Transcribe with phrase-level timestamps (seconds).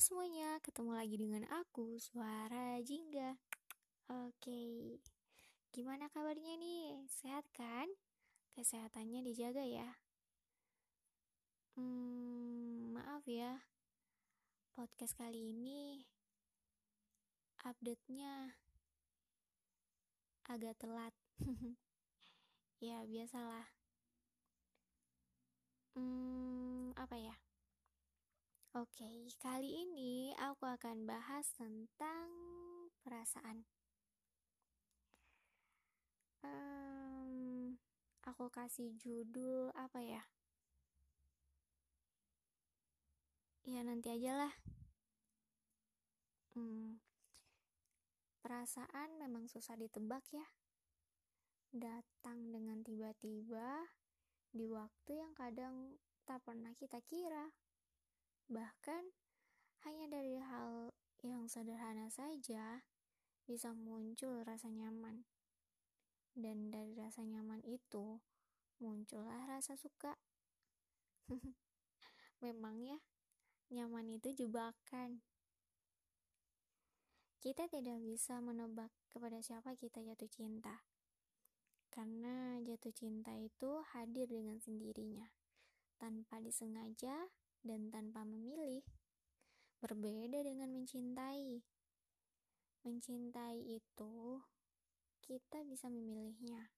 [0.00, 3.36] semuanya, ketemu lagi dengan aku, Suara Jingga.
[4.08, 4.96] Oke,
[5.76, 7.04] gimana kabarnya nih?
[7.04, 7.84] Sehat kan?
[8.56, 10.00] Kesehatannya dijaga ya.
[11.76, 13.60] Hmm, maaf ya,
[14.72, 16.00] podcast kali ini
[17.60, 18.56] update-nya
[20.48, 21.12] agak telat.
[22.88, 23.68] ya, biasalah.
[25.92, 27.49] Hmm, apa ya?
[28.70, 32.30] Oke, kali ini aku akan bahas tentang
[33.02, 33.66] perasaan.
[36.46, 37.74] Um,
[38.22, 40.22] aku kasih judul apa ya?
[43.66, 44.54] Ya nanti aja lah.
[46.54, 47.02] Hmm,
[48.38, 50.46] perasaan memang susah ditebak ya.
[51.74, 53.90] Datang dengan tiba-tiba
[54.54, 57.50] di waktu yang kadang tak pernah kita kira.
[58.50, 59.14] Bahkan
[59.86, 60.90] hanya dari hal
[61.22, 62.82] yang sederhana saja
[63.46, 65.22] bisa muncul rasa nyaman.
[66.34, 68.18] Dan dari rasa nyaman itu
[68.82, 70.18] muncullah rasa suka.
[72.42, 72.98] Memang ya,
[73.70, 75.22] nyaman itu jebakan.
[77.38, 80.82] Kita tidak bisa menebak kepada siapa kita jatuh cinta.
[81.86, 85.30] Karena jatuh cinta itu hadir dengan sendirinya,
[86.02, 87.30] tanpa disengaja
[87.60, 88.84] dan tanpa memilih.
[89.80, 91.64] Berbeda dengan mencintai.
[92.84, 94.44] Mencintai itu
[95.24, 96.72] kita bisa memilihnya.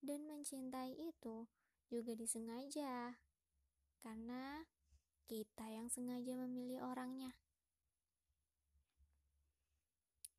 [0.00, 1.48] Dan mencintai itu
[1.88, 3.16] juga disengaja.
[4.04, 4.64] Karena
[5.26, 7.34] kita yang sengaja memilih orangnya.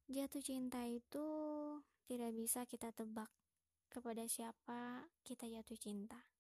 [0.07, 1.27] Jatuh cinta itu
[2.07, 3.27] tidak bisa kita tebak
[3.91, 6.36] kepada siapa kita jatuh cinta.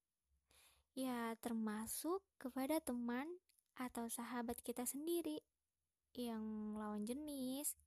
[0.97, 3.29] Ya, termasuk kepada teman
[3.77, 5.45] atau sahabat kita sendiri
[6.17, 7.77] yang lawan jenis.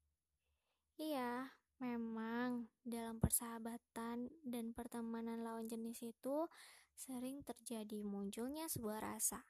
[0.95, 1.51] Iya,
[1.83, 6.47] memang dalam persahabatan dan pertemanan lawan jenis itu
[6.95, 9.43] sering terjadi munculnya sebuah rasa.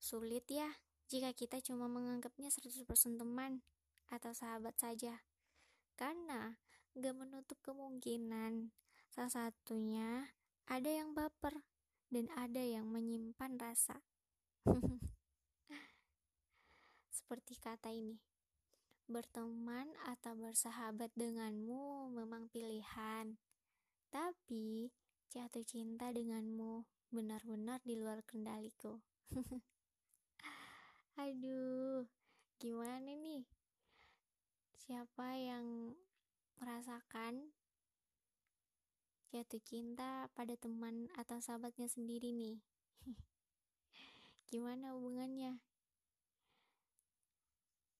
[0.00, 0.72] Sulit ya
[1.12, 2.88] jika kita cuma menganggapnya 100%
[3.20, 3.60] teman
[4.08, 5.20] atau sahabat saja.
[6.00, 6.56] Karena
[6.96, 8.72] gak menutup kemungkinan
[9.12, 10.32] salah satunya
[10.66, 11.64] ada yang baper
[12.12, 14.02] dan ada yang menyimpan rasa.
[17.16, 18.20] Seperti kata ini,
[19.08, 23.40] berteman atau bersahabat denganmu memang pilihan,
[24.12, 24.92] tapi
[25.32, 29.00] jatuh cinta denganmu benar-benar di luar kendaliku.
[31.20, 32.08] Aduh,
[32.60, 33.44] gimana nih?
[34.76, 35.96] Siapa yang
[36.60, 37.52] merasakan
[39.32, 42.60] jatuh cinta pada teman atau sahabatnya sendiri nih.
[44.52, 45.56] Gimana hubungannya?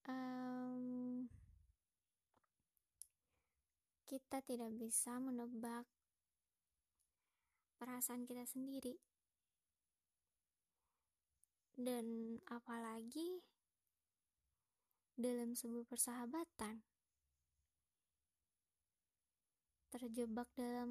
[0.05, 1.25] Um,
[4.05, 5.89] kita tidak bisa menebak
[7.81, 9.01] perasaan kita sendiri.
[11.73, 13.41] Dan apalagi
[15.17, 16.92] dalam sebuah persahabatan
[19.93, 20.89] terjebak dalam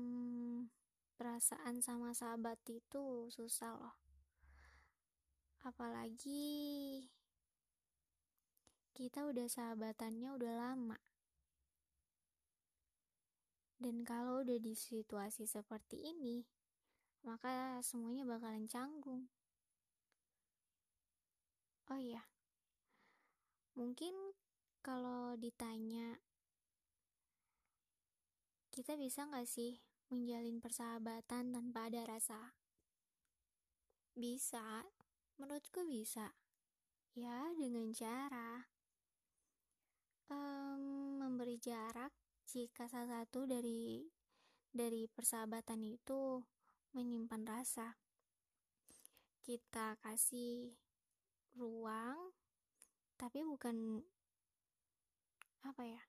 [1.18, 3.98] perasaan sama sahabat itu susah loh.
[5.66, 7.02] Apalagi
[8.94, 10.98] kita udah sahabatannya udah lama.
[13.82, 16.46] Dan kalau udah di situasi seperti ini
[17.26, 19.26] maka semuanya bakalan canggung.
[21.90, 22.22] Oh iya
[23.72, 24.12] mungkin
[24.84, 26.20] kalau ditanya
[28.72, 29.76] kita bisa nggak sih
[30.08, 32.56] menjalin persahabatan tanpa ada rasa?
[34.16, 34.88] Bisa,
[35.36, 36.32] menurutku bisa.
[37.12, 38.64] Ya, dengan cara
[40.32, 42.16] um, memberi jarak
[42.48, 44.08] jika salah satu dari
[44.72, 46.40] dari persahabatan itu
[46.96, 48.00] menyimpan rasa.
[49.44, 50.72] Kita kasih
[51.60, 52.32] ruang,
[53.20, 54.00] tapi bukan
[55.60, 56.00] apa ya?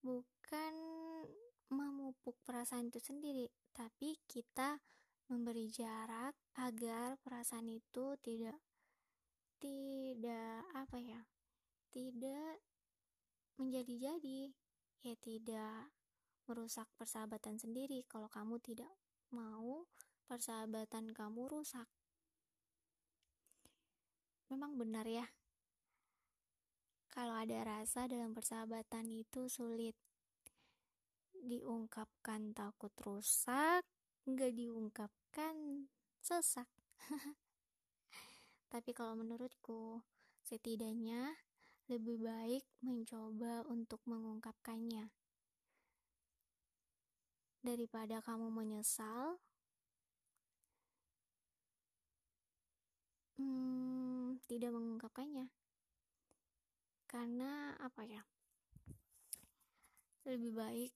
[0.00, 0.72] Bukan
[1.68, 4.80] memupuk perasaan itu sendiri, tapi kita
[5.28, 8.56] memberi jarak agar perasaan itu tidak
[9.58, 11.20] tidak apa ya
[11.92, 12.62] tidak
[13.58, 14.54] menjadi-jadi.
[15.06, 15.94] Ya tidak
[16.50, 18.02] merusak persahabatan sendiri.
[18.06, 18.90] Kalau kamu tidak
[19.30, 19.86] mau
[20.26, 21.86] persahabatan kamu rusak.
[24.48, 25.26] Memang benar ya.
[27.08, 29.94] Kalau ada rasa dalam persahabatan itu sulit
[31.44, 33.84] diungkapkan takut rusak,
[34.26, 35.86] nggak diungkapkan
[36.18, 36.68] sesak.
[38.72, 40.02] Tapi kalau menurutku,
[40.48, 41.36] Setidaknya,
[41.92, 45.12] lebih baik mencoba untuk mengungkapkannya
[47.60, 49.36] daripada kamu menyesal.
[53.36, 55.52] Hmm, tidak mengungkapkannya,
[57.04, 58.24] karena apa ya?
[60.24, 60.92] Lebih baik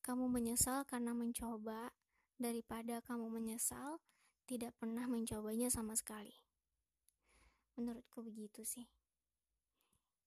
[0.00, 1.92] kamu menyesal karena mencoba
[2.40, 4.00] daripada kamu menyesal
[4.48, 6.34] tidak pernah mencobanya sama sekali.
[7.78, 8.88] Menurutku begitu sih.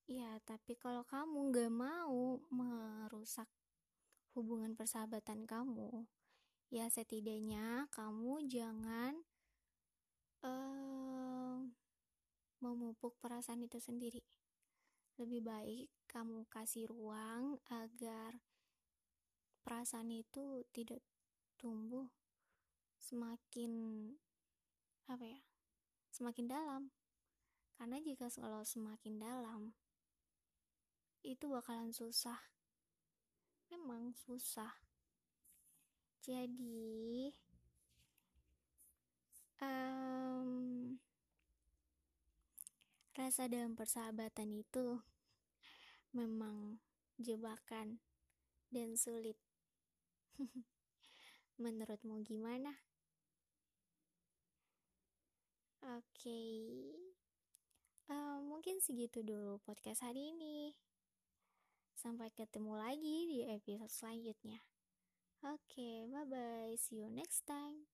[0.08, 3.48] Ya, tapi kalau kamu gak mau merusak
[4.36, 6.06] hubungan persahabatan kamu,
[6.72, 9.24] ya setidaknya kamu jangan
[10.44, 11.60] uh,
[12.60, 14.24] memupuk perasaan itu sendiri.
[15.20, 18.40] Lebih baik kamu kasih ruang agar
[19.64, 21.00] perasaan itu tidak
[21.56, 22.12] tumbuh
[23.00, 23.72] semakin
[25.08, 25.42] apa ya
[26.14, 26.84] semakin dalam.
[27.74, 29.74] Karena jika kalau semakin dalam
[31.26, 32.38] itu bakalan susah.
[33.74, 34.70] Memang susah.
[36.24, 37.34] Jadi
[39.60, 40.96] um,
[43.18, 45.02] rasa dalam persahabatan itu
[46.14, 46.80] memang
[47.18, 48.00] jebakan
[48.70, 49.36] dan sulit
[51.64, 52.74] Menurutmu gimana?
[55.84, 56.56] Oke, okay.
[58.08, 60.72] uh, eh, mungkin segitu dulu podcast hari ini.
[61.94, 64.64] Sampai ketemu lagi di episode selanjutnya.
[65.44, 66.74] Oke, okay, bye bye.
[66.80, 67.93] See you next time.